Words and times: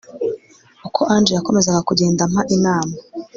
Uko 0.87 1.01
angel 1.13 1.35
yakomezaga 1.37 1.87
kugenda 1.89 2.21
ampa 2.25 2.41
inama 2.55 2.93